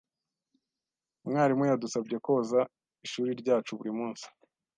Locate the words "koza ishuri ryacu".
2.25-3.71